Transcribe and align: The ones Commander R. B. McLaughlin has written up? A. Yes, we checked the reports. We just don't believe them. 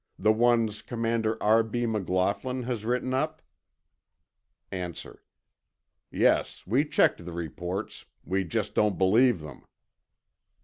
The 0.17 0.33
ones 0.33 0.81
Commander 0.81 1.37
R. 1.43 1.61
B. 1.61 1.85
McLaughlin 1.85 2.63
has 2.63 2.85
written 2.85 3.13
up? 3.13 3.39
A. 4.73 4.91
Yes, 6.09 6.65
we 6.65 6.85
checked 6.85 7.23
the 7.23 7.33
reports. 7.33 8.05
We 8.25 8.43
just 8.43 8.73
don't 8.73 8.97
believe 8.97 9.41
them. 9.41 9.63